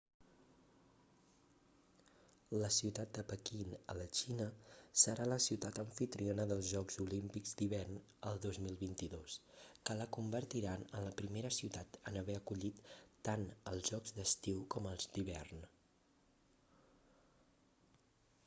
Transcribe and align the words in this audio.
la 2.61 2.69
ciutat 2.77 3.11
de 3.17 3.23
pequín 3.31 3.75
a 3.93 3.95
la 3.99 4.07
xina 4.19 4.47
serà 5.01 5.27
la 5.33 5.37
ciutat 5.47 5.81
amfitriona 5.83 6.47
dels 6.53 6.71
jocs 6.71 6.97
olímpics 7.05 7.53
d'hivern 7.61 7.99
el 8.31 8.41
2022 8.47 9.37
que 9.89 9.99
la 10.01 10.09
convertiran 10.19 10.87
en 10.89 11.05
la 11.11 11.13
primera 11.21 11.53
ciutat 11.61 12.01
en 12.11 12.19
haver 12.23 12.39
acollit 12.41 12.81
tant 13.31 13.47
els 13.75 13.91
jocs 13.93 14.17
d'estiu 14.19 14.67
com 14.77 14.89
els 14.97 15.07
d'hivern 15.13 15.63